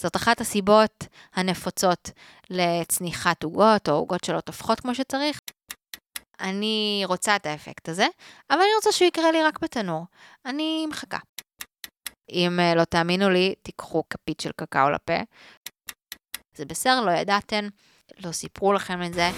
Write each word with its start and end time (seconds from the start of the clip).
זאת 0.00 0.16
אחת 0.16 0.40
הסיבות 0.40 1.06
הנפוצות 1.34 2.10
לצניחת 2.50 3.42
עוגות 3.42 3.88
או 3.88 3.94
עוגות 3.94 4.24
שלא 4.24 4.40
טופחות 4.40 4.80
כמו 4.80 4.94
שצריך. 4.94 5.40
אני 6.40 7.02
רוצה 7.06 7.36
את 7.36 7.46
האפקט 7.46 7.88
הזה, 7.88 8.06
אבל 8.50 8.58
אני 8.58 8.74
רוצה 8.76 8.92
שהוא 8.92 9.08
יקרה 9.08 9.32
לי 9.32 9.42
רק 9.42 9.58
בתנור. 9.62 10.06
אני 10.46 10.86
מחכה. 10.86 11.18
אם 12.30 12.60
אה, 12.60 12.74
לא 12.74 12.84
תאמינו 12.84 13.30
לי, 13.30 13.54
תיקחו 13.62 14.02
כפית 14.10 14.40
של 14.40 14.50
קקאו 14.56 14.90
לפה. 14.90 15.18
זה 16.56 16.64
בסדר, 16.64 17.00
לא 17.00 17.10
ידעתן, 17.10 17.68
לא 18.24 18.32
סיפרו 18.32 18.72
לכם 18.72 19.02
את 19.02 19.14
זה. 19.14 19.30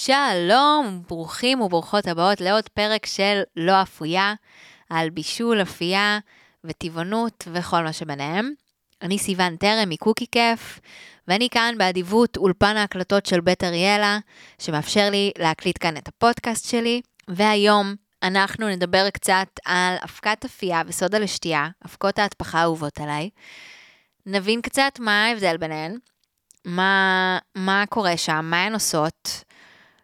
שלום, 0.00 1.02
ברוכים 1.08 1.60
וברוכות 1.60 2.06
הבאות 2.06 2.40
לעוד 2.40 2.68
פרק 2.68 3.06
של 3.06 3.40
לא 3.56 3.82
אפויה, 3.82 4.34
על 4.90 5.10
בישול, 5.10 5.62
אפייה 5.62 6.18
וטבעונות 6.64 7.48
וכל 7.52 7.82
מה 7.82 7.92
שביניהם. 7.92 8.52
אני 9.02 9.18
סיוון 9.18 9.56
טרם 9.56 9.88
מקוקי 9.88 10.26
כיף, 10.32 10.80
ואני 11.28 11.48
כאן 11.50 11.74
באדיבות 11.78 12.36
אולפן 12.36 12.76
ההקלטות 12.76 13.26
של 13.26 13.40
בית 13.40 13.64
אריאלה, 13.64 14.18
שמאפשר 14.58 15.10
לי 15.10 15.32
להקליט 15.38 15.78
כאן 15.80 15.96
את 15.96 16.08
הפודקאסט 16.08 16.68
שלי, 16.68 17.00
והיום 17.28 17.94
אנחנו 18.22 18.68
נדבר 18.68 19.10
קצת 19.10 19.48
על 19.64 19.94
אבקת 20.04 20.44
אפייה 20.44 20.82
וסודה 20.86 21.18
לשתייה, 21.18 21.68
אבקות 21.86 22.18
ההטפחה 22.18 22.58
האהובות 22.58 23.00
עליי. 23.00 23.30
נבין 24.26 24.60
קצת 24.60 24.92
מה 24.98 25.24
ההבדל 25.24 25.56
ביניהן, 25.56 25.98
מה, 26.64 27.38
מה 27.54 27.84
קורה 27.88 28.16
שם, 28.16 28.40
מה 28.50 28.64
הן 28.64 28.74
עושות, 28.74 29.44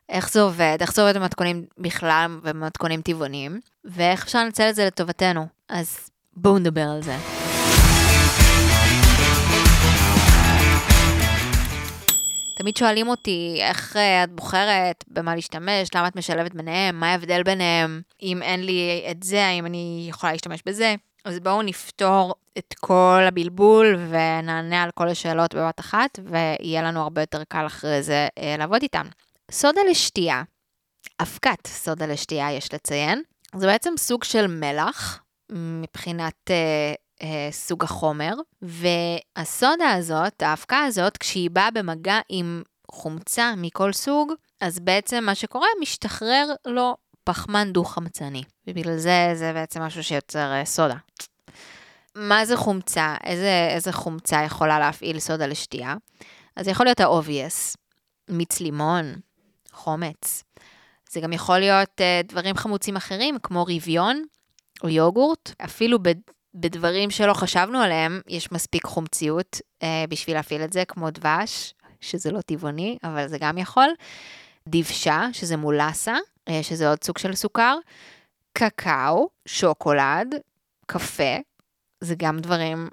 איך 0.08 0.32
זה 0.32 0.40
עובד, 0.40 0.76
איך 0.80 0.94
זה 0.94 1.02
עובד 1.02 1.16
במתכונים 1.16 1.64
בכלל 1.78 2.38
ובמתכונים 2.42 3.02
טבעוניים, 3.02 3.60
ואיך 3.84 4.22
אפשר 4.24 4.44
לנצל 4.44 4.68
את 4.70 4.74
זה 4.74 4.84
לטובתנו. 4.86 5.46
אז 5.68 6.10
בואו 6.36 6.58
נדבר 6.58 6.88
על 6.88 7.02
זה. 7.02 7.16
תמיד 12.54 12.76
שואלים 12.76 13.08
אותי 13.08 13.58
איך 13.60 13.96
אה, 13.96 14.24
את 14.24 14.32
בוחרת, 14.32 15.04
במה 15.08 15.34
להשתמש, 15.34 15.88
למה 15.94 16.08
את 16.08 16.16
משלבת 16.16 16.54
ביניהם, 16.54 17.00
מה 17.00 17.12
ההבדל 17.12 17.42
ביניהם, 17.42 18.02
אם 18.22 18.42
אין 18.42 18.66
לי 18.66 19.06
את 19.10 19.22
זה, 19.22 19.46
האם 19.46 19.66
אני 19.66 20.06
יכולה 20.08 20.32
להשתמש 20.32 20.60
בזה. 20.66 20.94
אז 21.24 21.40
בואו 21.40 21.62
נפתור 21.62 22.34
את 22.58 22.74
כל 22.80 23.20
הבלבול 23.28 23.98
ונענה 24.08 24.82
על 24.82 24.90
כל 24.94 25.08
השאלות 25.08 25.54
בבת 25.54 25.80
אחת, 25.80 26.18
ויהיה 26.24 26.82
לנו 26.82 27.02
הרבה 27.02 27.20
יותר 27.20 27.42
קל 27.48 27.66
אחרי 27.66 28.02
זה 28.02 28.28
אה, 28.38 28.54
לעבוד 28.58 28.82
איתם. 28.82 29.06
סודה 29.50 29.80
לשתייה, 29.90 30.42
אבקת 31.20 31.66
סודה 31.66 32.06
לשתייה 32.06 32.52
יש 32.52 32.74
לציין, 32.74 33.22
זה 33.56 33.66
בעצם 33.66 33.94
סוג 33.98 34.24
של 34.24 34.46
מלח 34.46 35.22
מבחינת 35.52 36.50
אה, 36.50 36.94
אה, 37.22 37.48
סוג 37.52 37.84
החומר, 37.84 38.34
והסודה 38.62 39.90
הזאת, 39.92 40.42
האבקה 40.42 40.84
הזאת, 40.84 41.16
כשהיא 41.16 41.50
באה 41.50 41.70
במגע 41.70 42.20
עם 42.28 42.62
חומצה 42.90 43.54
מכל 43.56 43.92
סוג, 43.92 44.32
אז 44.60 44.78
בעצם 44.78 45.24
מה 45.24 45.34
שקורה, 45.34 45.66
משתחרר 45.80 46.46
לו 46.66 46.96
פחמן 47.24 47.72
דו-חמצני, 47.72 48.42
ובגלל 48.66 48.96
זה 48.96 49.30
זה 49.34 49.52
בעצם 49.52 49.82
משהו 49.82 50.04
שיוצר 50.04 50.52
אה, 50.52 50.64
סודה. 50.64 50.96
מה 52.14 52.46
זה 52.46 52.56
חומצה? 52.56 53.14
איזה, 53.24 53.68
איזה 53.70 53.92
חומצה 53.92 54.42
יכולה 54.42 54.78
להפעיל 54.78 55.18
סודה 55.18 55.46
לשתייה? 55.46 55.94
אז 56.56 56.64
זה 56.64 56.70
יכול 56.70 56.86
להיות 56.86 57.00
ה-obvious, 57.00 57.76
מיץ 58.28 58.60
לימון, 58.60 59.14
חומץ. 59.74 60.44
זה 61.10 61.20
גם 61.20 61.32
יכול 61.32 61.58
להיות 61.58 62.00
uh, 62.00 62.28
דברים 62.28 62.56
חמוצים 62.56 62.96
אחרים, 62.96 63.38
כמו 63.42 63.62
רביון 63.62 64.24
או 64.82 64.88
יוגורט, 64.88 65.50
אפילו 65.64 65.98
בדברים 66.54 67.10
שלא 67.10 67.34
חשבנו 67.34 67.78
עליהם, 67.78 68.20
יש 68.28 68.52
מספיק 68.52 68.86
חומציות 68.86 69.60
uh, 69.80 69.86
בשביל 70.08 70.36
להפעיל 70.36 70.64
את 70.64 70.72
זה, 70.72 70.84
כמו 70.84 71.10
דבש, 71.10 71.74
שזה 72.00 72.30
לא 72.30 72.40
טבעוני, 72.40 72.98
אבל 73.04 73.28
זה 73.28 73.38
גם 73.40 73.58
יכול. 73.58 73.88
דבשה, 74.68 75.26
שזה 75.32 75.56
מולסה, 75.56 76.14
uh, 76.48 76.52
שזה 76.62 76.88
עוד 76.88 77.04
סוג 77.04 77.18
של 77.18 77.34
סוכר. 77.34 77.76
קקאו, 78.52 79.28
שוקולד, 79.46 80.34
קפה, 80.86 81.36
זה 82.00 82.14
גם 82.18 82.38
דברים 82.38 82.88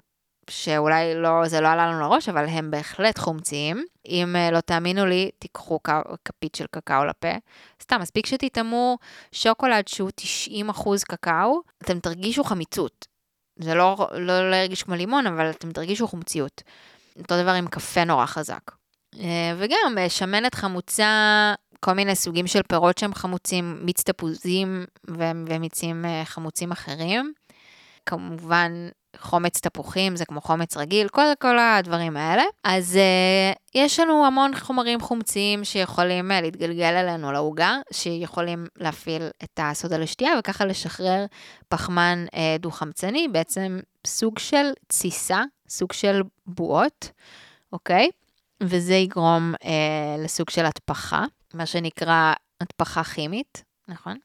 שאולי 0.52 1.14
לא, 1.14 1.48
זה 1.48 1.60
לא 1.60 1.68
עלה 1.68 1.86
לנו 1.86 2.00
לראש, 2.00 2.28
אבל 2.28 2.46
הם 2.48 2.70
בהחלט 2.70 3.18
חומציים. 3.18 3.84
אם 4.08 4.36
uh, 4.36 4.54
לא 4.54 4.60
תאמינו 4.60 5.06
לי, 5.06 5.30
תיקחו 5.38 5.80
כפית 6.24 6.54
של 6.54 6.66
קקאו 6.70 7.04
לפה. 7.04 7.28
סתם, 7.82 8.00
מספיק 8.00 8.26
שתטעמו 8.26 8.98
שוקולד 9.32 9.88
שהוא 9.88 10.10
90% 10.70 10.72
קקאו, 11.08 11.60
אתם 11.82 12.00
תרגישו 12.00 12.44
חמיצות. 12.44 13.06
זה 13.58 13.74
לא, 13.74 14.08
לא, 14.12 14.50
לא 14.50 14.56
ירגיש 14.56 14.82
כמו 14.82 14.94
לימון, 14.94 15.26
אבל 15.26 15.50
אתם 15.50 15.72
תרגישו 15.72 16.08
חומציות. 16.08 16.62
אותו 17.18 17.42
דבר 17.42 17.50
עם 17.50 17.66
קפה 17.66 18.04
נורא 18.04 18.26
חזק. 18.26 18.70
Uh, 19.14 19.18
וגם 19.58 19.96
uh, 20.06 20.08
שמנת 20.08 20.54
חמוצה, 20.54 21.54
כל 21.80 21.92
מיני 21.92 22.14
סוגים 22.14 22.46
של 22.46 22.62
פירות 22.68 22.98
שהם 22.98 23.14
חמוצים, 23.14 23.78
מיץ 23.82 24.02
תפוזים 24.02 24.84
ומיצים 25.08 26.04
חמוצים 26.24 26.72
אחרים. 26.72 27.32
כמובן, 28.06 28.88
חומץ 29.20 29.60
תפוחים, 29.60 30.16
זה 30.16 30.24
כמו 30.24 30.40
חומץ 30.40 30.76
רגיל, 30.76 31.08
כל, 31.08 31.22
כל 31.40 31.58
הדברים 31.58 32.16
האלה. 32.16 32.42
אז 32.64 32.98
uh, 32.98 33.58
יש 33.74 34.00
לנו 34.00 34.26
המון 34.26 34.56
חומרים 34.56 35.00
חומציים 35.00 35.64
שיכולים 35.64 36.30
uh, 36.30 36.34
להתגלגל 36.34 36.94
אלינו 36.94 37.32
לעוגה, 37.32 37.76
שיכולים 37.92 38.66
להפעיל 38.76 39.22
את 39.44 39.60
הסודה 39.62 39.98
לשתייה 39.98 40.32
וככה 40.38 40.64
לשחרר 40.64 41.26
פחמן 41.68 42.24
uh, 42.28 42.36
דו-חמצני, 42.58 43.28
בעצם 43.28 43.80
סוג 44.06 44.38
של 44.38 44.72
תסיסה, 44.86 45.42
סוג 45.68 45.92
של 45.92 46.22
בועות, 46.46 47.10
אוקיי? 47.72 48.10
וזה 48.62 48.94
יגרום 48.94 49.54
uh, 49.54 49.66
לסוג 50.24 50.50
של 50.50 50.66
התפחה, 50.66 51.24
מה 51.54 51.66
שנקרא 51.66 52.32
התפחה 52.60 53.04
כימית, 53.04 53.64
נכון? 53.88 54.16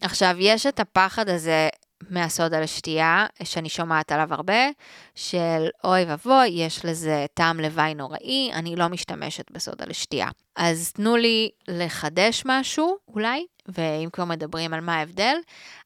עכשיו, 0.00 0.36
יש 0.38 0.66
את 0.66 0.80
הפחד 0.80 1.28
הזה 1.28 1.68
מהסודה 2.10 2.60
לשתייה, 2.60 3.26
שאני 3.42 3.68
שומעת 3.68 4.12
עליו 4.12 4.34
הרבה, 4.34 4.68
של 5.14 5.68
אוי 5.84 6.04
ואבוי, 6.04 6.46
יש 6.46 6.84
לזה 6.84 7.26
טעם 7.34 7.60
לוואי 7.60 7.94
נוראי, 7.94 8.50
אני 8.52 8.76
לא 8.76 8.88
משתמשת 8.88 9.50
בסודה 9.50 9.84
לשתייה. 9.84 10.28
אז 10.56 10.92
תנו 10.92 11.16
לי 11.16 11.50
לחדש 11.68 12.42
משהו, 12.46 12.96
אולי, 13.08 13.46
ואם 13.68 14.08
כבר 14.12 14.24
מדברים 14.24 14.74
על 14.74 14.80
מה 14.80 14.94
ההבדל, 14.94 15.36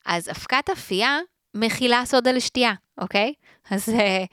אז 0.06 0.28
אבקת 0.28 0.70
אפייה 0.70 1.19
מכילה 1.54 2.03
סודה 2.06 2.32
לשתייה, 2.32 2.72
אוקיי? 2.99 3.32
אז... 3.70 3.88
אה, 3.88 4.25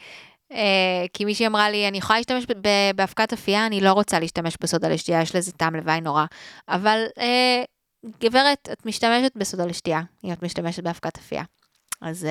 אה, 0.51 1.05
כי 1.13 1.25
מישהי 1.25 1.47
אמרה 1.47 1.69
לי, 1.69 1.87
אני 1.87 1.97
יכולה 1.97 2.19
להשתמש 2.19 2.45
באבקת 2.95 3.33
אפייה, 3.33 3.65
אני 3.65 3.81
לא 3.81 3.91
רוצה 3.91 4.19
להשתמש 4.19 4.57
בסודה 4.61 4.89
לשתייה, 4.89 5.21
יש 5.21 5.35
לזה 5.35 5.51
טעם 5.51 5.75
לוואי 5.75 6.01
נורא. 6.01 6.25
אבל 6.67 7.05
אה, 7.19 7.63
גברת, 8.19 8.69
את 8.71 8.85
משתמשת 8.85 9.31
בסודה 9.35 9.65
לשתייה, 9.65 10.01
אם 10.23 10.33
את 10.33 10.43
משתמשת 10.43 10.83
באבקת 10.83 11.17
אפייה. 11.17 11.43
אז 12.01 12.27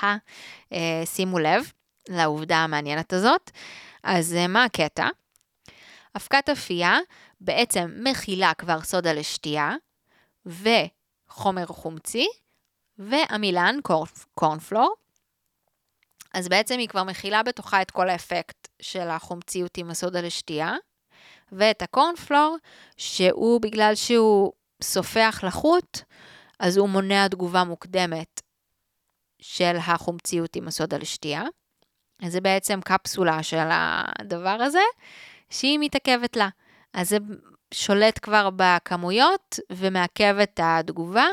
uh, 0.00 0.02
uh, 0.02 0.76
שימו 1.04 1.38
לב 1.38 1.72
לעובדה 2.08 2.56
המעניינת 2.56 3.12
הזאת. 3.12 3.50
אז 4.02 4.36
uh, 4.44 4.48
מה 4.48 4.64
הקטע? 4.64 5.08
אבקת 6.16 6.48
אפייה 6.48 6.98
בעצם 7.40 7.90
מכילה 7.96 8.54
כבר 8.54 8.80
סודה 8.82 9.12
לשתייה 9.12 9.74
וחומר 10.46 11.66
חומצי 11.66 12.26
ועמילן, 12.98 13.76
קורנפלור. 14.34 14.94
אז 16.34 16.48
בעצם 16.48 16.78
היא 16.78 16.88
כבר 16.88 17.04
מכילה 17.04 17.42
בתוכה 17.42 17.82
את 17.82 17.90
כל 17.90 18.08
האפקט 18.08 18.68
של 18.82 19.08
החומציות 19.08 19.78
עם 19.78 19.90
הסודה 19.90 20.20
לשתייה, 20.20 20.74
ואת 21.52 21.82
הקורנפלור, 21.82 22.56
שהוא 22.96 23.60
בגלל 23.60 23.94
שהוא 23.94 24.52
סופח 24.82 25.40
לחוט, 25.46 25.98
אז 26.58 26.76
הוא 26.76 26.88
מונע 26.88 27.28
תגובה 27.28 27.64
מוקדמת 27.64 28.40
של 29.42 29.76
החומציות 29.76 30.56
עם 30.56 30.68
הסודה 30.68 30.96
לשתייה. 30.96 31.42
אז 32.22 32.32
זה 32.32 32.40
בעצם 32.40 32.80
קפסולה 32.84 33.42
של 33.42 33.68
הדבר 33.70 34.56
הזה, 34.60 34.82
שהיא 35.50 35.78
מתעכבת 35.78 36.36
לה. 36.36 36.48
אז 36.94 37.08
זה 37.08 37.16
שולט 37.74 38.18
כבר 38.22 38.48
בכמויות 38.56 39.58
ומעכב 39.72 40.36
את 40.42 40.60
התגובה, 40.62 41.26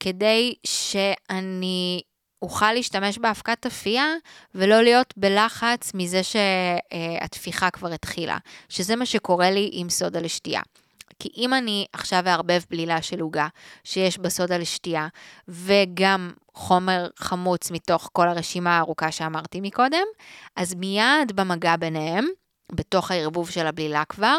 כדי 0.00 0.54
שאני 0.66 2.02
אוכל 2.42 2.72
להשתמש 2.72 3.18
באבקת 3.18 3.66
אפייה 3.66 4.14
ולא 4.54 4.82
להיות 4.82 5.14
בלחץ 5.16 5.92
מזה 5.94 6.20
שהתפיחה 6.22 7.70
כבר 7.70 7.92
התחילה, 7.92 8.38
שזה 8.68 8.96
מה 8.96 9.06
שקורה 9.06 9.50
לי 9.50 9.70
עם 9.72 9.88
סודה 9.88 10.20
לשתייה. 10.20 10.62
כי 11.18 11.28
אם 11.36 11.54
אני 11.54 11.86
עכשיו 11.92 12.22
אערבב 12.26 12.60
בלילה 12.70 13.02
של 13.02 13.20
עוגה 13.20 13.48
שיש 13.84 14.18
בה 14.18 14.28
סודה 14.28 14.58
לשתייה, 14.58 15.08
וגם 15.48 16.32
חומר 16.54 17.08
חמוץ 17.16 17.70
מתוך 17.70 18.10
כל 18.12 18.28
הרשימה 18.28 18.76
הארוכה 18.76 19.12
שאמרתי 19.12 19.60
מקודם, 19.60 20.06
אז 20.56 20.74
מיד 20.74 21.32
במגע 21.34 21.76
ביניהם, 21.76 22.26
בתוך 22.72 23.10
הערבוב 23.10 23.50
של 23.50 23.66
הבלילה 23.66 24.04
כבר, 24.08 24.38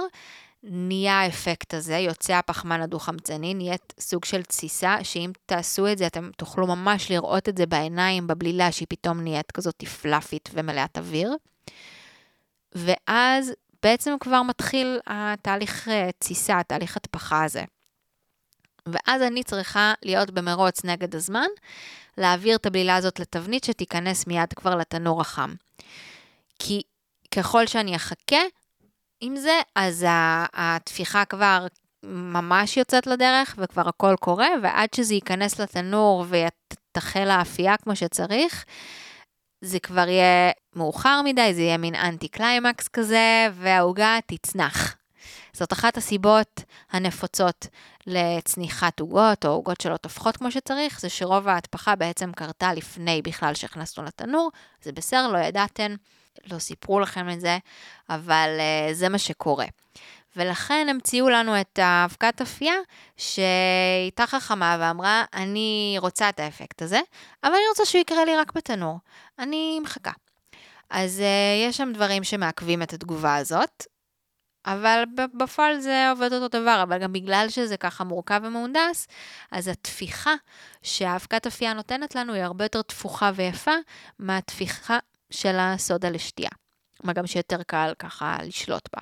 נהיה 0.63 1.19
האפקט 1.19 1.73
הזה, 1.73 1.97
יוצא 1.97 2.33
הפחמן 2.33 2.81
הדו-חמצני, 2.81 3.53
נהיית 3.53 3.93
סוג 3.99 4.25
של 4.25 4.43
תסיסה, 4.43 4.97
שאם 5.03 5.31
תעשו 5.45 5.91
את 5.91 5.97
זה, 5.97 6.07
אתם 6.07 6.29
תוכלו 6.37 6.67
ממש 6.67 7.11
לראות 7.11 7.49
את 7.49 7.57
זה 7.57 7.65
בעיניים, 7.65 8.27
בבלילה, 8.27 8.71
שהיא 8.71 8.87
פתאום 8.89 9.21
נהיית 9.21 9.51
כזאת 9.51 9.83
פלאפית 9.83 10.49
ומלאת 10.53 10.97
אוויר. 10.97 11.35
ואז 12.75 13.53
בעצם 13.83 14.15
כבר 14.19 14.41
מתחיל 14.41 14.99
התהליך 15.07 15.87
אה, 15.87 16.09
תסיסה, 16.19 16.61
תהליך 16.67 16.97
התפחה 16.97 17.43
הזה. 17.43 17.63
ואז 18.85 19.21
אני 19.21 19.43
צריכה 19.43 19.93
להיות 20.03 20.31
במרוץ 20.31 20.85
נגד 20.85 21.15
הזמן, 21.15 21.47
להעביר 22.17 22.55
את 22.55 22.65
הבלילה 22.65 22.95
הזאת 22.95 23.19
לתבנית 23.19 23.63
שתיכנס 23.63 24.27
מיד 24.27 24.53
כבר 24.53 24.75
לתנור 24.75 25.21
החם. 25.21 25.53
כי 26.59 26.81
ככל 27.31 27.67
שאני 27.67 27.95
אחכה 27.95 28.41
עם 29.21 29.35
זה, 29.35 29.61
אז 29.75 30.05
התפיחה 30.53 31.25
כבר 31.25 31.67
ממש 32.03 32.77
יוצאת 32.77 33.07
לדרך 33.07 33.55
וכבר 33.57 33.89
הכל 33.89 34.15
קורה, 34.19 34.49
ועד 34.63 34.89
שזה 34.95 35.13
ייכנס 35.13 35.59
לתנור 35.59 36.25
ותחל 36.29 37.29
האפייה 37.29 37.77
כמו 37.77 37.95
שצריך, 37.95 38.65
זה 39.61 39.79
כבר 39.79 40.07
יהיה 40.07 40.51
מאוחר 40.77 41.21
מדי, 41.25 41.53
זה 41.53 41.61
יהיה 41.61 41.77
מין 41.77 41.95
אנטי 41.95 42.27
קליימקס 42.27 42.87
כזה, 42.87 43.47
והעוגה 43.53 44.17
תצנח. 44.25 44.95
זאת 45.53 45.73
אחת 45.73 45.97
הסיבות 45.97 46.63
הנפוצות 46.91 47.67
לצניחת 48.07 48.99
עוגות, 48.99 49.45
או 49.45 49.49
עוגות 49.49 49.81
שלא 49.81 49.97
טופחות 49.97 50.37
כמו 50.37 50.51
שצריך, 50.51 50.99
זה 50.99 51.09
שרוב 51.09 51.47
ההטפחה 51.47 51.95
בעצם 51.95 52.31
קרתה 52.31 52.73
לפני 52.73 53.21
בכלל 53.21 53.53
שהכנסנו 53.53 54.03
לתנור. 54.03 54.51
זה 54.81 54.91
בסדר, 54.91 55.27
לא 55.27 55.37
ידעתן, 55.37 55.95
לא 56.51 56.59
סיפרו 56.59 56.99
לכם 56.99 57.29
את 57.29 57.39
זה, 57.39 57.57
אבל 58.09 58.49
uh, 58.57 58.93
זה 58.93 59.09
מה 59.09 59.17
שקורה. 59.17 59.65
ולכן 60.35 60.87
המציאו 60.89 61.29
לנו 61.29 61.61
את 61.61 61.79
האבקת 61.79 62.41
אפייה, 62.41 62.75
שהייתה 63.17 64.27
חכמה 64.27 64.77
ואמרה, 64.79 65.23
אני 65.33 65.95
רוצה 65.99 66.29
את 66.29 66.39
האפקט 66.39 66.81
הזה, 66.81 66.99
אבל 67.43 67.53
אני 67.53 67.67
רוצה 67.69 67.85
שהוא 67.85 68.01
יקרה 68.01 68.25
לי 68.25 68.37
רק 68.37 68.53
בתנור. 68.53 68.99
אני 69.39 69.79
מחכה. 69.79 70.11
אז 70.89 71.19
uh, 71.19 71.67
יש 71.67 71.77
שם 71.77 71.91
דברים 71.93 72.23
שמעכבים 72.23 72.81
את 72.81 72.93
התגובה 72.93 73.35
הזאת, 73.35 73.85
אבל 74.65 75.03
בפועל 75.37 75.79
זה 75.79 76.09
עובד 76.09 76.33
אותו 76.33 76.47
דבר, 76.47 76.79
אבל 76.83 76.97
גם 76.97 77.13
בגלל 77.13 77.45
שזה 77.49 77.77
ככה 77.77 78.03
מורכב 78.03 78.41
ומהונדס, 78.43 79.07
אז 79.51 79.67
התפיחה 79.67 80.33
שהאבקת 80.81 81.47
אפייה 81.47 81.73
נותנת 81.73 82.15
לנו 82.15 82.33
היא 82.33 82.43
הרבה 82.43 82.65
יותר 82.65 82.81
תפוחה 82.81 83.31
ויפה 83.35 83.71
מהתפיחה 84.19 84.97
של 85.29 85.55
הסודה 85.59 86.09
לשתייה. 86.09 86.49
מה 87.03 87.13
גם 87.13 87.27
שיותר 87.27 87.63
קל 87.63 87.93
ככה 87.99 88.37
לשלוט 88.43 88.89
בה. 88.95 89.01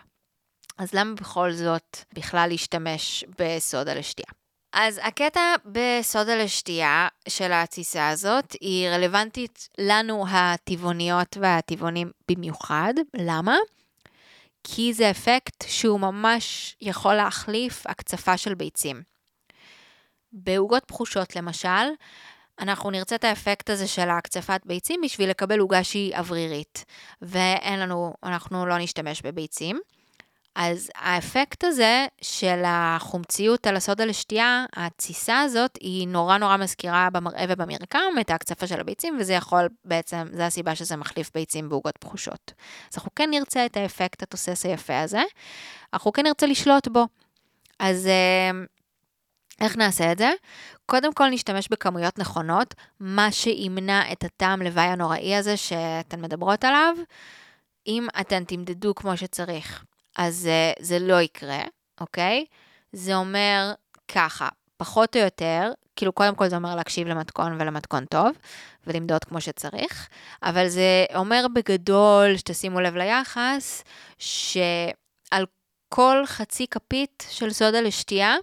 אז 0.77 0.93
למה 0.93 1.13
בכל 1.13 1.51
זאת 1.51 1.97
בכלל 2.13 2.47
להשתמש 2.49 3.25
בסודה 3.39 3.93
לשתייה? 3.93 4.44
אז 4.77 4.99
הקטע 5.03 5.55
בסודה 5.65 6.35
לשתייה 6.35 7.07
של 7.29 7.51
התסיסה 7.51 8.09
הזאת 8.09 8.55
היא 8.61 8.89
רלוונטית 8.89 9.69
לנו 9.77 10.25
הטבעוניות 10.29 11.37
והטבעונים 11.41 12.11
במיוחד. 12.31 12.93
למה? 13.13 13.55
כי 14.63 14.93
זה 14.93 15.11
אפקט 15.11 15.63
שהוא 15.67 15.99
ממש 15.99 16.75
יכול 16.81 17.13
להחליף 17.13 17.87
הקצפה 17.87 18.37
של 18.37 18.55
ביצים. 18.55 19.01
בעוגות 20.33 20.83
פחושות 20.87 21.35
למשל, 21.35 21.85
אנחנו 22.59 22.91
נרצה 22.91 23.15
את 23.15 23.23
האפקט 23.23 23.69
הזה 23.69 23.87
של 23.87 24.09
ההקצפת 24.09 24.61
ביצים 24.65 25.01
בשביל 25.03 25.29
לקבל 25.29 25.59
עוגה 25.59 25.83
שהיא 25.83 26.15
אוורירית, 26.15 26.85
ואין 27.21 27.79
לנו, 27.79 28.13
אנחנו 28.23 28.65
לא 28.65 28.77
נשתמש 28.77 29.21
בביצים. 29.21 29.79
אז 30.55 30.89
האפקט 30.95 31.63
הזה 31.63 32.07
של 32.21 32.63
החומציות 32.65 33.67
על 33.67 33.75
הסודה 33.75 34.05
לשתייה, 34.05 34.65
התסיסה 34.75 35.41
הזאת, 35.41 35.77
היא 35.81 36.07
נורא 36.07 36.37
נורא 36.37 36.57
מזכירה 36.57 37.09
במראה 37.09 37.45
ובמרקם 37.49 38.13
את 38.21 38.29
ההקצפה 38.29 38.67
של 38.67 38.79
הביצים, 38.79 39.17
וזה 39.19 39.33
יכול 39.33 39.69
בעצם, 39.85 40.27
זה 40.31 40.45
הסיבה 40.45 40.75
שזה 40.75 40.95
מחליף 40.95 41.31
ביצים 41.33 41.69
בעוגות 41.69 41.97
פחושות. 41.97 42.53
אז 42.91 42.97
אנחנו 42.97 43.11
כן 43.15 43.29
נרצה 43.29 43.65
את 43.65 43.77
האפקט 43.77 44.23
התוסס 44.23 44.65
היפה 44.65 44.99
הזה, 44.99 45.23
אנחנו 45.93 46.13
כן 46.13 46.23
נרצה 46.23 46.45
לשלוט 46.47 46.87
בו. 46.87 47.07
אז 47.79 48.07
אה, 48.07 48.51
איך 49.61 49.77
נעשה 49.77 50.11
את 50.11 50.17
זה? 50.17 50.31
קודם 50.85 51.13
כל 51.13 51.29
נשתמש 51.29 51.67
בכמויות 51.71 52.19
נכונות, 52.19 52.73
מה 52.99 53.31
שימנע 53.31 54.11
את 54.11 54.23
הטעם 54.23 54.61
לוואי 54.61 54.85
הנוראי 54.85 55.35
הזה 55.35 55.57
שאתן 55.57 56.21
מדברות 56.21 56.63
עליו, 56.63 56.95
אם 57.87 58.07
אתן 58.21 58.43
תמדדו 58.43 58.95
כמו 58.95 59.17
שצריך. 59.17 59.83
אז 60.15 60.49
uh, 60.77 60.83
זה 60.83 60.99
לא 60.99 61.21
יקרה, 61.21 61.61
אוקיי? 62.01 62.45
זה 62.91 63.15
אומר 63.15 63.73
ככה, 64.07 64.49
פחות 64.77 65.15
או 65.15 65.21
יותר, 65.21 65.71
כאילו 65.95 66.13
קודם 66.13 66.35
כל 66.35 66.49
זה 66.49 66.55
אומר 66.55 66.75
להקשיב 66.75 67.07
למתכון 67.07 67.61
ולמתכון 67.61 68.05
טוב, 68.05 68.27
ולמדוד 68.87 69.23
כמו 69.23 69.41
שצריך, 69.41 70.09
אבל 70.43 70.67
זה 70.67 71.05
אומר 71.15 71.45
בגדול, 71.53 72.37
שתשימו 72.37 72.81
לב 72.81 72.95
ליחס, 72.95 73.83
שעל 74.17 75.45
כל 75.89 76.23
חצי 76.25 76.67
כפית 76.67 77.27
של 77.29 77.53
סודה 77.53 77.81
לשתייה, 77.81 78.35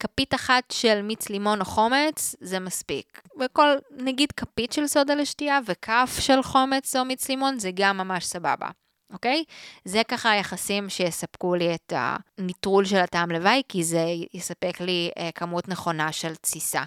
כפית 0.00 0.34
אחת 0.34 0.64
של 0.72 1.02
מיץ 1.02 1.28
לימון 1.28 1.60
או 1.60 1.64
חומץ, 1.64 2.34
זה 2.40 2.60
מספיק. 2.60 3.22
וכל, 3.40 3.68
נגיד 3.96 4.32
כפית 4.32 4.72
של 4.72 4.86
סודה 4.86 5.14
לשתייה 5.14 5.58
וכף 5.66 6.16
של 6.20 6.42
חומץ 6.42 6.96
או 6.96 7.04
מיץ 7.04 7.28
לימון, 7.28 7.58
זה 7.58 7.70
גם 7.74 7.96
ממש 7.96 8.24
סבבה. 8.24 8.68
אוקיי? 9.12 9.44
זה 9.84 10.02
ככה 10.08 10.30
היחסים 10.30 10.88
שיספקו 10.88 11.54
לי 11.54 11.74
את 11.74 11.92
הניטרול 11.96 12.84
של 12.84 12.96
הטעם 12.96 13.30
לוואי, 13.30 13.62
כי 13.68 13.84
זה 13.84 14.04
יספק 14.34 14.80
לי 14.80 15.10
אה, 15.18 15.30
כמות 15.34 15.68
נכונה 15.68 16.12
של 16.12 16.34
תסיסה. 16.34 16.82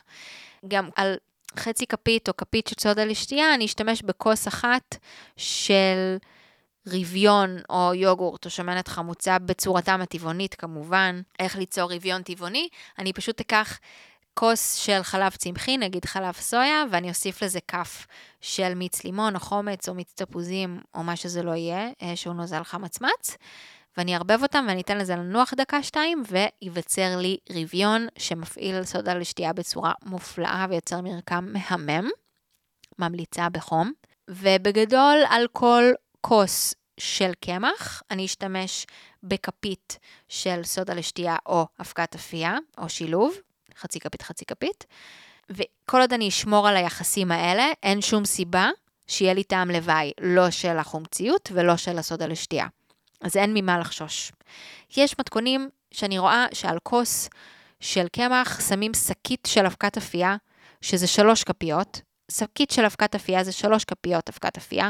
גם 0.67 0.89
על 0.95 1.15
חצי 1.59 1.87
כפית 1.87 2.29
או 2.29 2.37
כפית 2.37 2.67
של 2.67 2.75
סודה 2.79 3.05
לשתייה, 3.05 3.53
אני 3.53 3.65
אשתמש 3.65 4.01
בכוס 4.01 4.47
אחת 4.47 4.95
של 5.37 6.17
רביון 6.87 7.57
או 7.69 7.93
יוגורט 7.93 8.45
או 8.45 8.49
שמנת 8.49 8.87
חמוצה 8.87 9.39
בצורתם 9.39 10.01
הטבעונית 10.01 10.55
כמובן. 10.55 11.21
איך 11.39 11.55
ליצור 11.57 11.93
רביון 11.93 12.21
טבעוני? 12.21 12.67
אני 12.99 13.13
פשוט 13.13 13.39
אקח 13.39 13.79
כוס 14.33 14.75
של 14.75 15.03
חלב 15.03 15.31
צמחי, 15.31 15.77
נגיד 15.77 16.05
חלב 16.05 16.33
סויה, 16.33 16.83
ואני 16.91 17.09
אוסיף 17.09 17.43
לזה 17.43 17.59
כף 17.67 18.07
של 18.41 18.73
מיץ 18.73 19.03
לימון 19.03 19.35
או 19.35 19.39
חומץ 19.39 19.89
או 19.89 19.93
מיץ 19.93 20.13
תפוזים 20.15 20.79
או 20.95 21.03
מה 21.03 21.15
שזה 21.15 21.43
לא 21.43 21.51
יהיה, 21.51 21.89
אה, 22.01 22.15
שהוא 22.15 22.33
נוזל 22.33 22.63
חמצמץ. 22.63 23.37
ואני 23.97 24.13
אערבב 24.13 24.39
אותם 24.43 24.65
ואני 24.67 24.81
אתן 24.81 24.97
לזה 24.97 25.15
לנוח 25.15 25.53
דקה-שתיים, 25.53 26.23
וייווצר 26.27 27.17
לי 27.17 27.37
רביון 27.49 28.07
שמפעיל 28.17 28.83
סודה 28.83 29.13
לשתייה 29.13 29.53
בצורה 29.53 29.93
מופלאה 30.05 30.65
ויוצר 30.69 31.01
מרקם 31.01 31.53
מהמם. 31.53 32.09
ממליצה 32.99 33.49
בחום. 33.49 33.91
ובגדול, 34.29 35.23
על 35.29 35.47
כל 35.51 35.83
כוס 36.21 36.75
של 36.99 37.31
קמח, 37.39 38.03
אני 38.11 38.25
אשתמש 38.25 38.85
בכפית 39.23 39.99
של 40.27 40.63
סודה 40.63 40.93
לשתייה 40.93 41.35
או 41.45 41.65
אבקת 41.79 42.15
אפייה, 42.15 42.57
או 42.77 42.89
שילוב, 42.89 43.33
חצי 43.77 43.99
כפית, 43.99 44.21
חצי 44.21 44.45
כפית. 44.45 44.85
וכל 45.49 46.01
עוד 46.01 46.13
אני 46.13 46.27
אשמור 46.27 46.67
על 46.67 46.75
היחסים 46.75 47.31
האלה, 47.31 47.65
אין 47.83 48.01
שום 48.01 48.25
סיבה 48.25 48.69
שיהיה 49.07 49.33
לי 49.33 49.43
טעם 49.43 49.71
לוואי, 49.71 50.11
לא 50.21 50.49
של 50.49 50.77
החומציות 50.77 51.49
ולא 51.53 51.77
של 51.77 51.97
הסודה 51.97 52.25
לשתייה. 52.25 52.67
אז 53.21 53.37
אין 53.37 53.53
ממה 53.53 53.79
לחשוש. 53.79 54.31
יש 54.97 55.19
מתכונים 55.19 55.69
שאני 55.91 56.19
רואה 56.19 56.45
שעל 56.53 56.79
כוס 56.83 57.29
של 57.79 58.07
קמח 58.07 58.69
שמים 58.69 58.93
שקית 58.93 59.47
של 59.47 59.65
אבקת 59.65 59.97
אפייה, 59.97 60.35
שזה 60.81 61.07
שלוש 61.07 61.43
כפיות. 61.43 62.01
שקית 62.31 62.71
של 62.71 62.85
אבקת 62.85 63.15
אפייה 63.15 63.43
זה 63.43 63.51
שלוש 63.51 63.85
כפיות 63.85 64.29
אבקת 64.29 64.57
אפייה, 64.57 64.89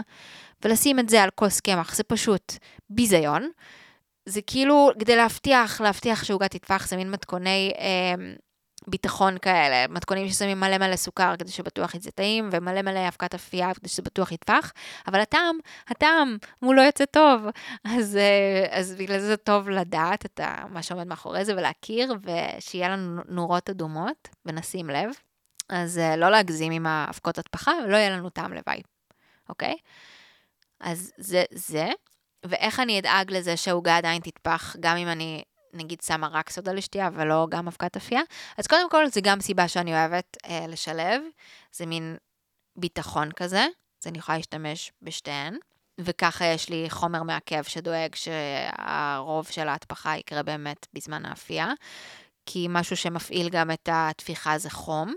ולשים 0.66 1.00
את 1.00 1.10
זה 1.10 1.24
על 1.24 1.30
כוס 1.36 1.60
קמח 1.60 1.96
זה 1.96 2.04
פשוט 2.04 2.54
ביזיון. 2.90 3.50
זה 4.26 4.42
כאילו, 4.42 4.90
כדי 5.00 5.16
להבטיח, 5.16 5.82
להבטיח 5.82 6.24
שעוגה 6.24 6.48
תטפח, 6.48 6.88
זה 6.88 6.98
מין 6.98 7.12
מתכוני 7.12 7.72
אה, 7.78 8.34
ביטחון 8.88 9.38
כאלה, 9.38 9.88
מתכונים 9.90 10.30
ששמים 10.30 10.60
מלא 10.60 10.78
מלא 10.78 10.96
סוכר 10.96 11.36
כדי 11.40 11.52
שבטוח 11.52 11.96
יצא 11.96 12.10
טעים, 12.10 12.50
ומלא 12.52 12.82
מלא 12.82 13.08
אבקת 13.08 13.34
אפייה 13.36 13.74
כדי 13.74 13.90
שזה 13.90 14.02
בטוח 14.02 14.32
יטפח, 14.32 14.74
אבל 15.08 15.20
הטעם, 15.20 15.58
הטעם, 15.88 16.38
הוא 16.60 16.74
לא 16.74 16.82
יוצא 16.82 17.06
טוב. 17.06 17.42
אז, 17.84 18.18
אה, 18.18 18.80
אז 18.80 18.96
בגלל 18.96 19.20
זה 19.20 19.28
זה 19.28 19.38
טוב 19.38 19.70
לדעת 19.70 20.26
את 20.26 20.40
מה 20.70 20.84
שעומד 20.84 21.08
מאחורי 21.08 21.46
זה 21.46 21.54
ולהכיר, 21.54 22.16
ושיהיה 22.22 22.90
לנו 22.90 23.22
נורות 23.28 23.70
אדומות, 23.70 24.30
ונשים 24.46 24.90
לב. 24.90 25.10
אז 25.70 25.98
אה, 25.98 26.16
לא 26.16 26.30
להגזים 26.30 26.72
עם 26.72 26.86
האבקות 26.86 27.38
הטפחה, 27.38 27.72
ולא 27.86 27.98
יהיה 27.98 28.10
לנו 28.10 28.30
טעם 28.30 28.54
לוואי, 28.54 28.82
אוקיי? 29.50 29.76
אז 30.80 31.12
זה 31.18 31.44
זה. 31.52 31.90
ואיך 32.46 32.80
אני 32.80 33.00
אדאג 33.00 33.32
לזה 33.32 33.58
שהעוגה 33.58 33.98
עדיין 33.98 34.22
תטפח, 34.22 34.76
גם 34.80 34.98
אם 34.98 35.08
אני 35.08 35.44
נגיד 35.74 36.02
שמה 36.02 36.28
רק 36.28 36.50
סודה 36.50 36.74
לשתייה 36.74 37.10
ולא 37.14 37.48
גם 37.50 37.68
אבקת 37.68 37.96
אפייה. 37.98 38.22
אז 38.58 38.68
קודם 38.68 38.90
כל, 38.90 39.08
זה 39.08 39.22
גם 39.24 39.42
סיבה 39.42 39.68
שאני 39.68 39.94
אוהבת 39.94 40.38
אה, 40.46 40.66
לשלב. 40.68 41.22
זה 41.72 41.86
מין 41.86 42.18
ביטחון 42.76 43.32
כזה, 43.32 43.66
אז 44.04 44.08
אני 44.08 44.18
יכולה 44.18 44.38
להשתמש 44.38 44.92
בשתיהן. 45.02 45.58
וככה 45.98 46.46
יש 46.46 46.70
לי 46.70 46.90
חומר 46.90 47.24
מעכב 47.24 47.64
שדואג 47.64 48.16
שהרוב 48.16 49.48
של 49.48 49.68
ההטפחה 49.68 50.18
יקרה 50.18 50.44
באמת 50.44 50.88
בזמן 50.94 51.26
האפייה, 51.26 51.72
כי 52.46 52.68
משהו 52.70 52.98
שמפעיל 52.98 53.50
גם 53.50 53.72
את 53.72 53.90
התפיחה 53.92 54.58
זה 54.58 54.70
חום. 54.70 55.14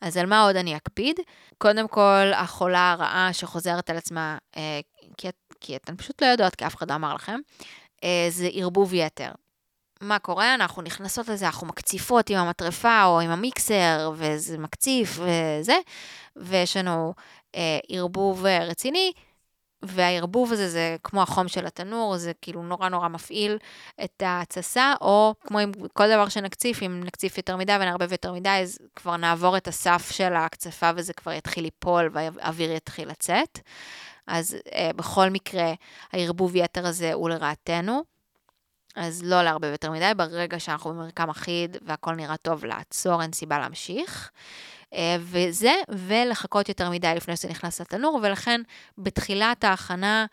אז 0.00 0.16
על 0.16 0.26
מה 0.26 0.42
עוד 0.42 0.56
אני 0.56 0.76
אקפיד? 0.76 1.20
קודם 1.58 1.88
כל, 1.88 2.32
החולה 2.34 2.92
הרעה 2.92 3.32
שחוזרת 3.32 3.90
על 3.90 3.96
עצמה, 3.96 4.38
אה, 4.56 4.80
כי, 5.16 5.28
כי 5.60 5.76
אתן 5.76 5.96
פשוט 5.96 6.22
לא 6.22 6.26
יודעות, 6.26 6.54
כי 6.54 6.66
אף 6.66 6.76
אחד 6.76 6.90
לא 6.90 6.94
אמר 6.94 7.14
לכם, 7.14 7.40
זה 8.28 8.48
ערבוב 8.52 8.94
יתר. 8.94 9.30
מה 10.00 10.18
קורה? 10.18 10.54
אנחנו 10.54 10.82
נכנסות 10.82 11.28
לזה, 11.28 11.46
אנחנו 11.46 11.66
מקציפות 11.66 12.30
עם 12.30 12.36
המטרפה 12.36 13.04
או 13.04 13.20
עם 13.20 13.30
המיקסר, 13.30 14.12
וזה 14.16 14.58
מקציף 14.58 15.18
וזה, 15.18 15.76
ויש 16.36 16.76
לנו 16.76 17.14
אה, 17.54 17.78
ערבוב 17.88 18.46
רציני, 18.46 19.12
והערבוב 19.84 20.52
הזה 20.52 20.68
זה 20.68 20.96
כמו 21.04 21.22
החום 21.22 21.48
של 21.48 21.66
התנור, 21.66 22.16
זה 22.16 22.32
כאילו 22.42 22.62
נורא 22.62 22.88
נורא 22.88 23.08
מפעיל 23.08 23.58
את 24.04 24.22
ההתססה, 24.22 24.94
או 25.00 25.34
כמו 25.40 25.58
עם 25.58 25.72
כל 25.92 26.08
דבר 26.08 26.28
שנקציף, 26.28 26.82
אם 26.82 27.00
נקציף 27.04 27.36
יותר 27.36 27.56
מדי 27.56 27.72
ונערבב 27.80 28.12
יותר 28.12 28.32
מדי, 28.32 28.48
אז 28.48 28.78
כבר 28.96 29.16
נעבור 29.16 29.56
את 29.56 29.68
הסף 29.68 30.10
של 30.10 30.34
ההקצפה 30.34 30.90
וזה 30.96 31.12
כבר 31.12 31.32
יתחיל 31.32 31.64
ליפול 31.64 32.10
והאוויר 32.12 32.72
יתחיל 32.72 33.08
לצאת. 33.08 33.58
אז 34.26 34.56
אה, 34.74 34.90
בכל 34.96 35.30
מקרה, 35.30 35.72
הערבוב 36.12 36.56
יתר 36.56 36.86
הזה 36.86 37.12
הוא 37.12 37.30
לרעתנו. 37.30 38.02
אז 38.96 39.22
לא 39.22 39.42
לערבב 39.42 39.70
יותר 39.70 39.90
מדי, 39.90 40.10
ברגע 40.16 40.60
שאנחנו 40.60 40.90
במרקם 40.90 41.30
אחיד 41.30 41.76
והכל 41.82 42.14
נראה 42.14 42.36
טוב, 42.36 42.64
לעצור, 42.64 43.22
אין 43.22 43.32
סיבה 43.32 43.58
להמשיך. 43.58 44.30
אה, 44.94 45.16
וזה, 45.20 45.74
ולחכות 45.88 46.68
יותר 46.68 46.90
מדי 46.90 47.12
לפני 47.16 47.36
שזה 47.36 47.48
נכנס 47.48 47.80
לתנור, 47.80 48.20
ולכן 48.22 48.60
בתחילת 48.98 49.64
ההכנה, 49.64 50.26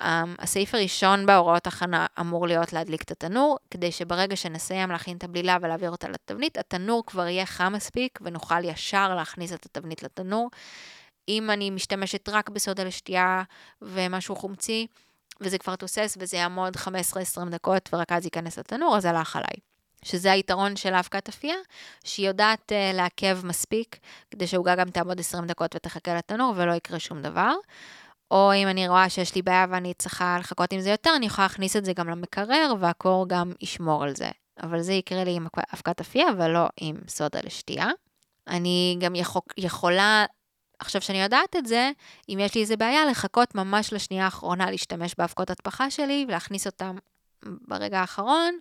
אמ, 0.00 0.34
הסעיף 0.38 0.74
הראשון 0.74 1.26
בהוראות 1.26 1.66
הכנה 1.66 2.06
אמור 2.20 2.46
להיות 2.46 2.72
להדליק 2.72 3.02
את 3.02 3.10
התנור, 3.10 3.58
כדי 3.70 3.92
שברגע 3.92 4.36
שנסיים 4.36 4.90
להכין 4.90 5.16
את 5.16 5.24
הבלילה 5.24 5.56
ולהעביר 5.60 5.90
אותה 5.90 6.08
לתבנית, 6.08 6.58
התנור 6.58 7.02
כבר 7.06 7.26
יהיה 7.26 7.46
חם 7.46 7.72
מספיק 7.72 8.18
ונוכל 8.22 8.64
ישר 8.64 9.14
להכניס 9.14 9.52
את 9.52 9.66
התבנית 9.66 10.02
לתנור. 10.02 10.50
אם 11.28 11.50
אני 11.50 11.70
משתמשת 11.70 12.28
רק 12.28 12.48
בסודה 12.48 12.84
לשתייה 12.84 13.42
ומשהו 13.82 14.36
חומצי, 14.36 14.86
וזה 15.40 15.58
כבר 15.58 15.76
תוסס 15.76 16.16
וזה 16.20 16.36
יעמוד 16.36 16.76
15-20 16.76 16.88
דקות 17.50 17.88
ורק 17.92 18.12
אז 18.12 18.24
ייכנס 18.24 18.58
לתנור, 18.58 18.96
אז 18.96 19.04
הלך 19.04 19.36
עליי. 19.36 19.56
שזה 20.04 20.32
היתרון 20.32 20.76
של 20.76 20.94
האבקת 20.94 21.28
אפייה, 21.28 21.56
שהיא 22.04 22.28
יודעת 22.28 22.72
uh, 22.72 22.96
לעכב 22.96 23.38
מספיק, 23.44 23.98
כדי 24.30 24.46
שהעוגה 24.46 24.74
גם 24.74 24.90
תעמוד 24.90 25.20
20 25.20 25.46
דקות 25.46 25.76
ותחכה 25.76 26.14
לתנור 26.14 26.52
ולא 26.56 26.72
יקרה 26.72 26.98
שום 26.98 27.22
דבר. 27.22 27.54
או 28.30 28.52
אם 28.54 28.68
אני 28.68 28.88
רואה 28.88 29.08
שיש 29.08 29.34
לי 29.34 29.42
בעיה 29.42 29.66
ואני 29.70 29.94
צריכה 29.94 30.36
לחכות 30.40 30.72
עם 30.72 30.80
זה 30.80 30.90
יותר, 30.90 31.10
אני 31.16 31.26
יכולה 31.26 31.44
להכניס 31.44 31.76
את 31.76 31.84
זה 31.84 31.92
גם 31.92 32.08
למקרר, 32.08 32.74
והקור 32.80 33.28
גם 33.28 33.52
ישמור 33.60 34.04
על 34.04 34.16
זה. 34.16 34.28
אבל 34.62 34.82
זה 34.82 34.92
יקרה 34.92 35.24
לי 35.24 35.30
עם 35.30 35.46
אבקת 35.74 36.00
אפייה 36.00 36.26
ולא 36.38 36.66
עם 36.76 36.96
סודה 37.08 37.40
לשתייה. 37.44 37.88
אני 38.48 38.96
גם 39.00 39.14
יכול, 39.14 39.42
יכולה, 39.56 40.24
עכשיו 40.78 41.00
שאני 41.00 41.22
יודעת 41.22 41.56
את 41.56 41.66
זה, 41.66 41.90
אם 42.28 42.38
יש 42.40 42.54
לי 42.54 42.60
איזה 42.60 42.76
בעיה, 42.76 43.06
לחכות 43.06 43.54
ממש 43.54 43.92
לשנייה 43.92 44.24
האחרונה 44.24 44.70
להשתמש 44.70 45.14
באבקות 45.18 45.50
הטפחה 45.50 45.90
שלי 45.90 46.24
ולהכניס 46.28 46.66
אותם 46.66 46.96
ברגע 47.42 48.00
האחרון. 48.00 48.58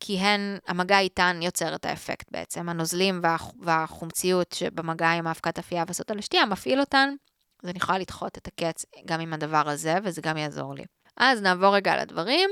כי 0.00 0.18
הן, 0.18 0.58
המגע 0.68 0.98
איתן 0.98 1.40
יוצר 1.42 1.74
את 1.74 1.84
האפקט 1.84 2.26
בעצם. 2.30 2.68
הנוזלים 2.68 3.20
וה, 3.22 3.36
והחומציות 3.60 4.52
שבמגע 4.52 5.10
עם 5.10 5.26
האבקת 5.26 5.58
אפייה 5.58 5.84
וסוטה 5.88 6.14
לשתייה 6.14 6.46
מפעיל 6.46 6.80
אותן, 6.80 7.14
אז 7.62 7.68
אני 7.68 7.78
יכולה 7.78 7.98
לדחות 7.98 8.38
את 8.38 8.46
הקץ 8.46 8.84
גם 9.06 9.20
עם 9.20 9.32
הדבר 9.32 9.68
הזה, 9.68 9.94
וזה 10.02 10.20
גם 10.20 10.36
יעזור 10.36 10.74
לי. 10.74 10.84
אז 11.16 11.42
נעבור 11.42 11.74
רגע 11.74 12.02
לדברים 12.02 12.50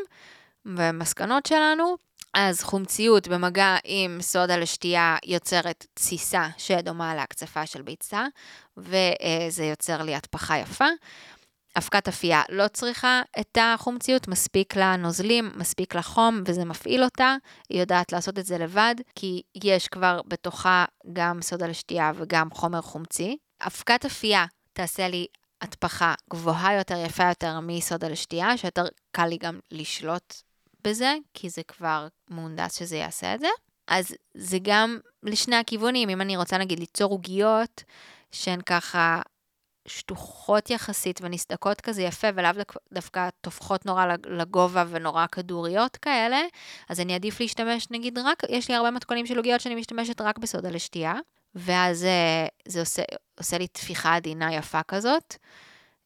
ומסקנות 0.67 1.47
שלנו. 1.47 2.08
אז 2.35 2.63
חומציות 2.63 3.29
במגע 3.29 3.77
עם 3.85 4.19
סודה 4.21 4.57
לשתייה 4.57 5.17
יוצרת 5.25 5.87
תסיסה 5.95 6.49
שדומה 6.59 7.15
להקצפה 7.15 7.67
של 7.67 7.83
ביצה, 7.83 8.27
וזה 8.77 9.65
יוצר 9.65 10.03
לי 10.03 10.15
התפחה 10.15 10.59
יפה. 10.59 10.89
אבקת 11.79 12.09
אפייה 12.09 12.43
לא 12.49 12.69
צריכה 12.69 13.23
את 13.41 13.59
החומציות, 13.61 14.29
מספיק 14.29 14.77
לה 14.77 14.97
נוזלים, 14.97 15.51
מספיק 15.55 15.95
לה 15.95 16.03
חום, 16.03 16.43
וזה 16.47 16.65
מפעיל 16.65 17.05
אותה. 17.05 17.37
היא 17.69 17.81
יודעת 17.81 18.13
לעשות 18.13 18.39
את 18.39 18.47
זה 18.47 18.59
לבד, 18.59 18.95
כי 19.15 19.43
יש 19.65 19.89
כבר 19.89 20.21
בתוכה 20.27 20.85
גם 21.13 21.43
סודה 21.43 21.67
לשתייה 21.67 22.13
וגם 22.15 22.51
חומר 22.51 22.83
חומצי. 22.83 23.37
אבקת 23.67 24.05
אפייה 24.05 24.47
תעשה 24.73 25.09
לי 25.09 25.27
התפחה 25.63 26.15
גבוהה 26.31 26.75
יותר, 26.75 26.97
יפה 27.07 27.29
יותר 27.29 27.61
מסודה 27.61 28.09
לשתייה, 28.09 28.57
שיותר 28.57 28.85
קל 29.11 29.27
לי 29.27 29.37
גם 29.37 29.59
לשלוט 29.71 30.35
בזה, 30.89 31.15
כי 31.35 31.51
זה 31.51 31.63
כבר 31.63 32.09
מהונדס 32.31 32.79
שזה 32.79 32.97
יעשה 32.97 33.35
את 33.35 33.41
זה. 33.41 33.49
אז 33.89 34.15
זה 34.35 34.59
גם 34.63 34.99
לשני 35.23 35.57
הכיוונים, 35.57 36.09
אם 36.09 36.21
אני 36.21 36.37
רוצה 36.37 36.59
נגיד 36.59 36.79
ליצור 36.79 37.13
עוגיות 37.13 37.85
שהן 38.33 38.61
ככה 38.61 39.23
שטוחות 39.89 40.71
יחסית 40.71 41.21
ונסדקות 41.23 41.81
כזה 41.81 42.03
יפה, 42.03 42.27
ולאו 42.35 42.51
דווקא 42.93 43.29
טופחות 43.41 43.87
נורא 43.87 44.07
לגובה 44.27 44.85
ונורא 44.89 45.27
כדוריות 45.33 45.97
כאלה, 45.97 46.41
אז 46.89 47.01
אני 47.01 47.15
עדיף 47.15 47.41
להשתמש, 47.41 47.87
נגיד, 47.91 48.19
רק, 48.19 48.43
יש 48.49 48.69
לי 48.69 48.75
הרבה 48.75 48.91
מתכונים 48.91 49.27
של 49.27 49.37
עוגיות 49.37 49.61
שאני 49.61 49.75
משתמשת 49.75 50.21
רק 50.21 50.39
בסודה 50.39 50.71
לשתייה, 50.71 51.15
ואז 51.55 52.05
אה, 52.05 52.47
זה 52.69 52.81
עושה, 52.81 53.03
עושה 53.39 53.59
לי 53.59 53.67
טפיחה 53.67 54.15
עדינה 54.15 54.55
יפה 54.55 54.83
כזאת, 54.83 55.37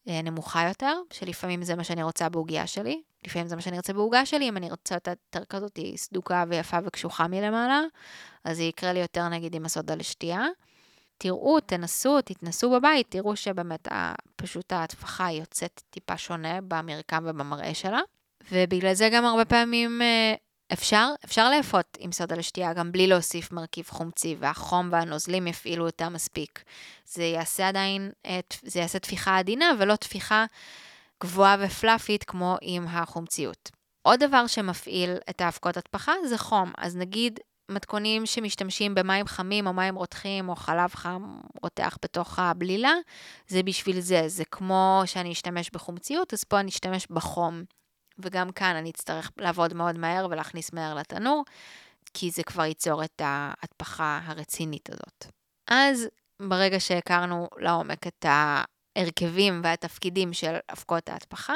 אה, 0.07 0.21
נמוכה 0.21 0.67
יותר, 0.67 0.97
שלפעמים 1.13 1.63
זה 1.63 1.75
מה 1.75 1.83
שאני 1.83 2.03
רוצה 2.03 2.29
בעוגיה 2.29 2.67
שלי, 2.67 3.01
לפעמים 3.25 3.47
זה 3.47 3.55
מה 3.55 3.61
שאני 3.61 3.77
רוצה 3.77 3.93
בעוגה 3.93 4.25
שלי, 4.25 4.49
אם 4.49 4.57
אני 4.57 4.69
רוצה 4.69 4.95
אותה 4.95 5.11
יותר 5.11 5.45
כזאת 5.45 5.79
סדוקה 5.95 6.43
ויפה 6.49 6.77
וקשוחה 6.85 7.27
מלמעלה, 7.27 7.81
אז 8.43 8.57
זה 8.57 8.63
יקרה 8.63 8.93
לי 8.93 8.99
יותר 8.99 9.29
נגיד 9.29 9.55
עם 9.55 9.65
הסודה 9.65 9.95
לשתייה. 9.95 10.45
תראו, 11.17 11.59
תנסו, 11.59 12.21
תתנסו 12.21 12.71
בבית, 12.71 13.05
תראו 13.09 13.35
שבאמת 13.35 13.87
פשוט 14.35 14.71
ההטפחה 14.71 15.31
יוצאת 15.31 15.81
טיפה 15.89 16.17
שונה 16.17 16.61
במרקם 16.61 17.23
ובמראה 17.27 17.73
שלה. 17.73 17.99
ובגלל 18.51 18.93
זה 18.93 19.09
גם 19.11 19.25
הרבה 19.25 19.45
פעמים 19.45 20.01
אה, 20.01 20.33
אפשר, 20.73 21.09
אפשר 21.25 21.49
לאפות 21.49 21.97
עם 21.99 22.11
סודה 22.11 22.35
לשתייה, 22.35 22.73
גם 22.73 22.91
בלי 22.91 23.07
להוסיף 23.07 23.51
מרכיב 23.51 23.85
חומצי, 23.89 24.35
והחום 24.39 24.89
והנוזלים 24.91 25.47
יפעילו 25.47 25.85
אותה 25.85 26.09
מספיק. 26.09 26.63
זה 27.05 27.23
יעשה 27.23 27.67
עדיין, 27.67 28.11
זה 28.63 28.79
יעשה 28.79 28.99
תפיחה 28.99 29.37
עדינה 29.37 29.71
ולא 29.79 29.95
תפיחה 29.95 30.45
גבוהה 31.23 31.57
ופלאפית 31.59 32.23
כמו 32.23 32.57
עם 32.61 32.87
החומציות. 32.87 33.69
עוד 34.01 34.19
דבר 34.19 34.47
שמפעיל 34.47 35.17
את 35.29 35.41
האבקות 35.41 35.77
הטפחה 35.77 36.13
זה 36.25 36.37
חום. 36.37 36.71
אז 36.77 36.95
נגיד 36.95 37.39
מתכונים 37.71 38.25
שמשתמשים 38.25 38.95
במים 38.95 39.25
חמים 39.25 39.67
או 39.67 39.73
מים 39.73 39.95
רותחים 39.95 40.49
או 40.49 40.55
חלב 40.55 40.89
חם 40.95 41.39
רותח 41.61 41.97
בתוך 42.03 42.39
הבלילה, 42.39 42.93
זה 43.47 43.63
בשביל 43.63 43.99
זה. 43.99 44.23
זה 44.27 44.45
כמו 44.45 45.01
שאני 45.05 45.31
אשתמש 45.31 45.69
בחומציות, 45.73 46.33
אז 46.33 46.43
פה 46.43 46.59
אני 46.59 46.69
אשתמש 46.69 47.07
בחום. 47.09 47.63
וגם 48.19 48.51
כאן 48.51 48.75
אני 48.75 48.89
אצטרך 48.89 49.31
לעבוד 49.37 49.73
מאוד 49.73 49.97
מהר 49.97 50.27
ולהכניס 50.31 50.73
מהר 50.73 50.95
לתנור, 50.95 51.43
כי 52.13 52.31
זה 52.31 52.43
כבר 52.43 52.65
ייצור 52.65 53.03
את 53.03 53.21
ההטפחה 53.23 54.19
הרצינית 54.23 54.89
הזאת. 54.89 55.25
אז 55.67 56.07
ברגע 56.41 56.79
שהכרנו 56.79 57.47
לעומק 57.57 58.07
את 58.07 58.25
ההרכבים 58.95 59.61
והתפקידים 59.63 60.33
של 60.33 60.55
אבקות 60.71 61.09
ההטפחה, 61.09 61.53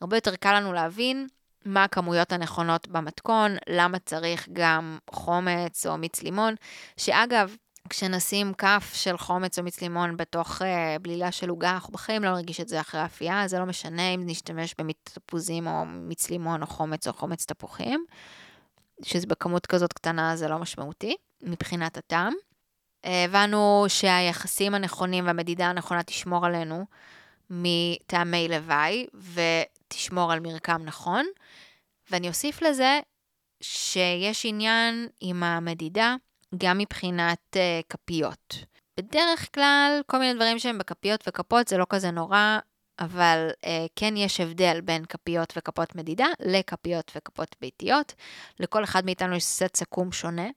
הרבה 0.00 0.16
יותר 0.16 0.36
קל 0.36 0.60
לנו 0.60 0.72
להבין 0.72 1.26
מה 1.64 1.84
הכמויות 1.84 2.32
הנכונות 2.32 2.88
במתכון, 2.88 3.56
למה 3.68 3.98
צריך 3.98 4.48
גם 4.52 4.98
חומץ 5.10 5.86
או 5.86 5.98
מיץ 5.98 6.22
לימון, 6.22 6.54
שאגב, 6.96 7.56
כשנשים 7.88 8.54
כף 8.54 8.90
של 8.94 9.18
חומץ 9.18 9.58
או 9.58 9.64
מיץ 9.64 9.80
לימון 9.80 10.16
בתוך 10.16 10.62
uh, 10.62 10.64
בלילה 11.02 11.32
של 11.32 11.48
עוגה, 11.48 11.70
אנחנו 11.70 11.92
בחיים 11.92 12.24
לא 12.24 12.30
נרגיש 12.30 12.60
את 12.60 12.68
זה 12.68 12.80
אחרי 12.80 13.04
אפייה, 13.04 13.48
זה 13.48 13.58
לא 13.58 13.66
משנה 13.66 14.14
אם 14.14 14.22
נשתמש 14.26 14.74
במיץ 14.78 14.96
או 15.66 15.86
מיץ 15.86 16.30
לימון 16.30 16.62
או 16.62 16.66
חומץ 16.66 17.08
או 17.08 17.12
חומץ 17.12 17.44
תפוחים, 17.44 18.04
שזה 19.02 19.26
כזאת 19.66 19.92
קטנה 19.92 20.36
זה 20.36 20.48
לא 20.48 20.58
משמעותי 20.58 21.16
מבחינת 21.42 21.96
הטעם. 21.96 22.32
הבנו 23.04 23.84
שהיחסים 23.88 24.74
הנכונים 24.74 25.26
והמדידה 25.26 25.66
הנכונה 25.66 26.02
תשמור 26.02 26.46
עלינו 26.46 26.84
מטעמי 27.50 28.48
לוואי, 28.48 29.06
תשמור 29.88 30.32
על 30.32 30.40
מרקם 30.40 30.82
נכון. 30.84 31.26
ואני 32.10 32.28
אוסיף 32.28 32.62
לזה 32.62 33.00
שיש 33.62 34.46
עניין 34.46 35.08
עם 35.20 35.42
המדידה 35.42 36.16
גם 36.58 36.78
מבחינת 36.78 37.56
uh, 37.56 37.58
כפיות. 37.88 38.54
בדרך 38.96 39.54
כלל, 39.54 40.00
כל 40.06 40.18
מיני 40.18 40.34
דברים 40.34 40.58
שהם 40.58 40.78
בכפיות 40.78 41.24
וכפות 41.28 41.68
זה 41.68 41.78
לא 41.78 41.86
כזה 41.88 42.10
נורא, 42.10 42.58
אבל 42.98 43.48
uh, 43.50 43.68
כן 43.96 44.16
יש 44.16 44.40
הבדל 44.40 44.80
בין 44.80 45.04
כפיות 45.04 45.52
וכפות 45.56 45.94
מדידה 45.94 46.26
לכפיות 46.40 47.12
וכפות 47.16 47.56
ביתיות. 47.60 48.14
לכל 48.60 48.84
אחד 48.84 49.04
מאיתנו 49.04 49.36
יש 49.36 49.44
סט 49.44 49.76
סכו"ם 49.76 50.12
שונה. 50.12 50.48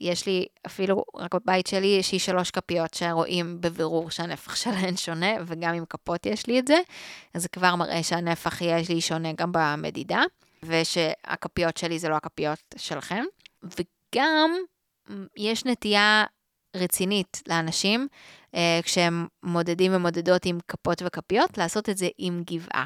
יש 0.00 0.26
לי 0.26 0.46
אפילו, 0.66 1.04
רק 1.16 1.34
בבית 1.34 1.66
שלי 1.66 1.86
יש 1.86 2.12
לי 2.12 2.18
שלוש 2.18 2.50
כפיות 2.50 2.94
שרואים 2.94 3.60
בבירור 3.60 4.10
שהנפח 4.10 4.56
שלהן 4.56 4.96
שונה, 4.96 5.32
וגם 5.46 5.74
עם 5.74 5.84
כפות 5.84 6.26
יש 6.26 6.46
לי 6.46 6.58
את 6.58 6.66
זה, 6.66 6.78
אז 7.34 7.42
זה 7.42 7.48
כבר 7.48 7.76
מראה 7.76 8.02
שהנפח 8.02 8.60
יש 8.62 8.88
לי 8.88 9.00
שונה 9.00 9.32
גם 9.32 9.50
במדידה, 9.52 10.22
ושהכפיות 10.62 11.76
שלי 11.76 11.98
זה 11.98 12.08
לא 12.08 12.16
הכפיות 12.16 12.58
שלכם. 12.76 13.24
וגם 13.62 14.50
יש 15.36 15.64
נטייה 15.64 16.24
רצינית 16.76 17.42
לאנשים, 17.48 18.08
אה, 18.54 18.80
כשהם 18.82 19.26
מודדים 19.42 19.94
ומודדות 19.94 20.46
עם 20.46 20.58
כפות 20.68 21.02
וכפיות, 21.06 21.58
לעשות 21.58 21.88
את 21.88 21.98
זה 21.98 22.08
עם 22.18 22.42
גבעה. 22.46 22.84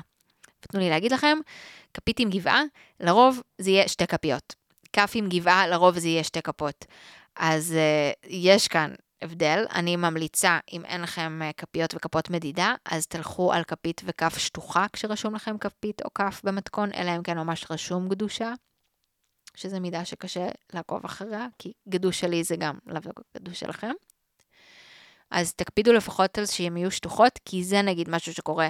ותנו 0.65 0.81
לי 0.81 0.91
להגיד 0.91 1.13
לכם, 1.13 1.39
כפית 1.95 2.21
עם 2.21 2.31
גבעה, 2.31 2.63
לרוב 3.01 3.43
זה 3.59 3.71
יהיה 3.71 3.89
שתי 3.89 4.07
כפיות. 4.07 4.55
כף 4.93 5.13
עם 5.15 5.29
גבעה, 5.29 5.67
לרוב 5.67 5.99
זה 5.99 6.09
יהיה 6.09 6.25
שתי 6.25 6.43
כפות. 6.43 6.85
אז 7.37 7.75
uh, 7.75 8.27
יש 8.29 8.69
כאן 8.69 8.95
הבדל. 9.23 9.65
אני 9.75 9.97
ממליצה, 9.97 10.59
אם 10.73 10.85
אין 10.85 11.03
לכם 11.03 11.41
uh, 11.43 11.53
כפיות 11.53 11.95
וכפות 11.95 12.31
מדידה, 12.31 12.75
אז 12.85 13.07
תלכו 13.07 13.53
על 13.53 13.65
כפית 13.65 14.01
וכף 14.05 14.39
שטוחה 14.39 14.87
כשרשום 14.93 15.35
לכם 15.35 15.59
כפית 15.59 16.03
או 16.05 16.15
כף 16.15 16.41
במתכון, 16.45 16.91
אלא 16.95 17.17
אם 17.17 17.23
כן 17.23 17.39
ממש 17.39 17.67
רשום 17.71 18.09
גדושה, 18.09 18.53
שזה 19.55 19.81
מידה 19.81 20.05
שקשה 20.05 20.49
לעקוב 20.75 21.05
אחריה, 21.05 21.47
כי 21.59 21.73
גדוש 21.89 22.21
שלי 22.21 22.45
זה 22.45 22.57
גם 22.57 22.79
לאו 22.87 23.01
גדוש 23.37 23.61
שלכם. 23.61 23.93
אז 25.31 25.55
תקפידו 25.55 25.93
לפחות 25.93 26.39
על 26.39 26.47
שהן 26.47 26.77
יהיו 26.77 26.91
שטוחות, 26.91 27.39
כי 27.45 27.65
זה 27.65 27.83
נגיד 27.83 28.11
משהו 28.11 28.35
שקורה 28.35 28.69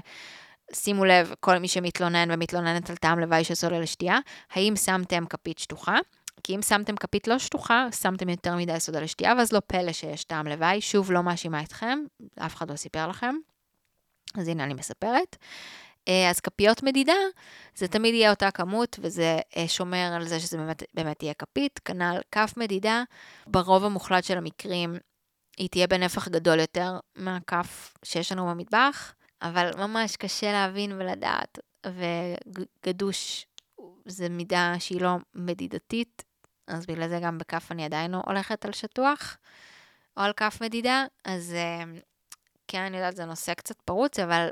שימו 0.73 1.05
לב, 1.05 1.35
כל 1.41 1.59
מי 1.59 1.69
שמתלונן 1.69 2.29
ומתלוננת 2.31 2.91
על 2.91 2.97
טעם 2.97 3.19
לוואי 3.19 3.45
של 3.45 3.55
סולר 3.55 3.81
לשתייה, 3.81 4.19
האם 4.53 4.77
שמתם 4.77 5.27
כפית 5.27 5.59
שטוחה? 5.59 5.99
כי 6.45 6.57
אם 6.57 6.63
שמתם 6.63 6.97
כפית 6.97 7.29
לא 7.29 7.39
שטוחה, 7.39 7.87
שמתם 8.01 8.29
יותר 8.29 8.57
מדי 8.57 8.81
סודה 8.81 9.01
לשתייה, 9.01 9.35
ואז 9.39 9.53
לא 9.53 9.61
פלא 9.67 9.93
שיש 9.93 10.25
טעם 10.25 10.47
לוואי. 10.49 10.81
שוב, 10.81 11.13
לא 11.13 11.23
מאשימה 11.23 11.63
אתכם, 11.63 11.99
אף 12.39 12.57
אחד 12.57 12.71
לא 12.71 12.77
סיפר 12.77 13.09
לכם. 13.09 13.35
אז 14.35 14.49
הנה 14.49 14.65
אני 14.65 14.75
מספרת. 14.75 15.37
אה, 16.09 16.31
אז 16.31 16.41
כפיות 16.41 16.83
מדידה, 16.83 17.13
זה 17.75 17.89
תמיד 17.89 18.15
יהיה 18.15 18.31
אותה 18.31 18.51
כמות, 18.51 18.99
וזה 19.03 19.39
אה, 19.57 19.69
שומר 19.69 20.13
על 20.17 20.27
זה 20.27 20.41
שזה 20.41 20.57
באמת, 20.57 20.83
באמת 20.95 21.23
יהיה 21.23 21.35
כפית. 21.35 21.81
כנ"ל 21.85 22.21
כף 22.33 22.55
מדידה, 22.57 23.03
ברוב 23.47 23.85
המוחלט 23.85 24.25
של 24.25 24.39
המקרים, 24.39 24.97
היא 25.57 25.69
תהיה 25.69 25.87
בנפח 25.87 26.29
גדול 26.29 26.61
יותר 26.61 26.99
מהכף 27.17 27.95
שיש 28.05 28.33
לנו 28.33 28.47
במטבח. 28.47 29.15
אבל 29.43 29.71
ממש 29.79 30.17
קשה 30.17 30.53
להבין 30.53 30.93
ולדעת, 30.93 31.59
וגדוש 31.87 33.47
זה 34.05 34.29
מידה 34.29 34.75
שהיא 34.79 35.01
לא 35.01 35.17
מדידתית, 35.35 36.25
אז 36.67 36.87
בגלל 36.87 37.09
זה 37.09 37.19
גם 37.23 37.39
בכף 37.39 37.69
אני 37.71 37.85
עדיין 37.85 38.11
לא 38.11 38.23
הולכת 38.27 38.65
על 38.65 38.73
שטוח, 38.73 39.37
או 40.17 40.23
על 40.23 40.33
כף 40.33 40.59
מדידה, 40.61 41.05
אז 41.25 41.55
אה, 41.55 41.85
כן, 42.69 42.83
אני 42.83 42.97
יודעת, 42.97 43.17
זה 43.17 43.25
נושא 43.25 43.55
קצת 43.55 43.81
פרוץ, 43.83 44.19
אבל 44.19 44.49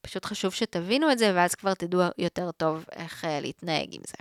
פשוט 0.00 0.24
חשוב 0.24 0.52
שתבינו 0.52 1.12
את 1.12 1.18
זה, 1.18 1.32
ואז 1.34 1.54
כבר 1.54 1.74
תדעו 1.74 2.02
יותר 2.18 2.50
טוב 2.50 2.84
איך 2.92 3.24
אה, 3.24 3.40
להתנהג 3.40 3.94
עם 3.94 4.02
זה. 4.06 4.16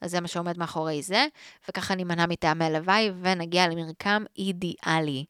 אז 0.00 0.10
זה 0.10 0.20
מה 0.20 0.28
שעומד 0.28 0.58
מאחורי 0.58 1.02
זה, 1.02 1.26
וככה 1.68 1.94
נימנע 1.94 2.26
מטעמי 2.26 2.70
לוואי, 2.70 3.10
ונגיע 3.20 3.68
למרקם 3.68 4.24
אידיאלי. 4.38 5.24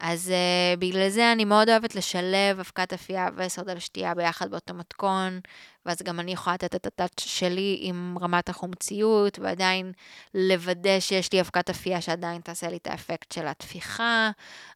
אז 0.00 0.28
uh, 0.28 0.80
בגלל 0.80 1.08
זה 1.08 1.32
אני 1.32 1.44
מאוד 1.44 1.68
אוהבת 1.68 1.94
לשלב 1.94 2.58
אבקת 2.60 2.92
אפייה 2.92 3.28
וסודה 3.36 3.74
לשתייה 3.74 4.14
ביחד 4.14 4.50
באותו 4.50 4.74
מתכון, 4.74 5.40
ואז 5.86 6.02
גם 6.02 6.20
אני 6.20 6.32
יכולה 6.32 6.54
לתת 6.54 6.74
את 6.74 6.86
הטאץ' 6.86 7.20
שלי 7.20 7.78
עם 7.80 8.16
רמת 8.20 8.48
החומציות, 8.48 9.38
ועדיין 9.38 9.92
לוודא 10.34 11.00
שיש 11.00 11.32
לי 11.32 11.40
אבקת 11.40 11.70
אפייה 11.70 12.00
שעדיין 12.00 12.40
תעשה 12.40 12.68
לי 12.68 12.76
את 12.76 12.86
האפקט 12.86 13.32
של 13.32 13.46
התפיחה. 13.46 14.30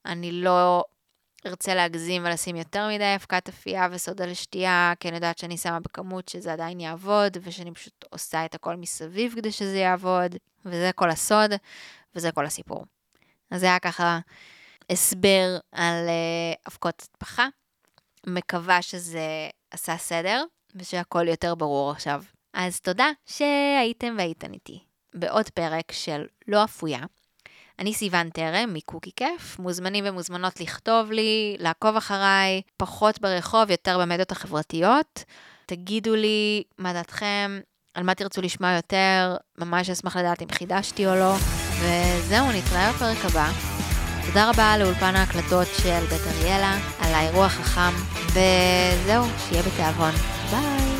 אני 0.07 0.33
לא 0.33 0.85
ארצה 1.47 1.75
להגזים 1.75 2.25
ולשים 2.25 2.57
יותר 2.57 2.88
מדי 2.88 3.14
אבקת 3.17 3.49
אפייה 3.49 3.88
וסודה 3.91 4.26
לשתייה, 4.26 4.93
כי 5.00 5.09
אני 5.09 5.17
יודעת 5.17 5.38
שאני 5.38 5.57
שמה 5.57 5.81
בכמות 5.81 6.29
שזה 6.29 6.52
עדיין 6.52 6.81
יעבוד, 6.81 7.37
ושאני 7.43 7.75
פשוט 7.75 8.05
עושה 8.11 8.45
את 8.45 8.55
הכל 8.55 8.76
מסביב 8.76 9.33
כדי 9.37 9.52
שזה 9.52 9.79
יעבוד, 9.79 10.37
וזה 10.65 10.91
כל 10.95 11.11
הסוד, 11.11 11.50
וזה 12.15 12.32
כל 12.32 12.47
הסיפור. 12.47 12.85
אז 13.50 13.61
זה 13.61 13.67
היה 13.67 13.78
ככה... 13.78 14.19
הסבר 14.93 15.59
על 15.73 16.09
אה, 16.09 16.52
אבקות 16.69 17.02
הטפחה. 17.02 17.47
מקווה 18.26 18.83
שזה 18.83 19.49
עשה 19.71 19.97
סדר 19.97 20.45
ושהכול 20.75 21.28
יותר 21.28 21.55
ברור 21.55 21.91
עכשיו. 21.91 22.23
אז 22.55 22.81
תודה 22.81 23.11
שהייתם 23.26 24.15
והייתן 24.19 24.52
איתי 24.52 24.78
בעוד 25.15 25.49
פרק 25.49 25.93
של 25.93 26.25
לא 26.49 26.65
אפויה. 26.65 27.00
אני 27.78 27.95
סיוון 27.95 28.31
טרם 28.31 28.75
מקוקי 28.75 29.11
כיף, 29.17 29.59
מוזמנים 29.59 30.05
ומוזמנות 30.07 30.61
לכתוב 30.61 31.11
לי, 31.11 31.57
לעקוב 31.59 31.97
אחריי, 31.97 32.63
פחות 32.76 33.21
ברחוב, 33.21 33.71
יותר 33.71 33.99
במדיות 33.99 34.33
החברתיות. 34.33 35.25
תגידו 35.67 36.15
לי 36.15 36.63
מה 36.78 36.93
דעתכם, 36.93 37.61
על 37.95 38.02
מה 38.02 38.15
תרצו 38.15 38.43
לשמוע 38.43 38.71
יותר, 38.71 39.37
ממש 39.59 39.91
אשמח 39.91 40.17
לדעת 40.17 40.43
אם 40.43 40.49
חידשתי 40.52 41.07
או 41.07 41.15
לא. 41.15 41.35
וזהו, 41.81 42.52
נתראה 42.52 42.93
בפרק 42.93 43.25
הבא. 43.25 43.72
תודה 44.26 44.50
רבה 44.50 44.76
לאולפן 44.78 45.17
ההקלטות 45.17 45.67
של 45.82 46.04
בית 46.11 46.21
אריאלה, 46.26 46.76
על 47.00 47.15
האירוע 47.15 47.47
החכם, 47.47 47.95
וזהו, 48.26 49.25
שיהיה 49.49 49.63
בתיאבון. 49.63 50.13
ביי! 50.50 50.92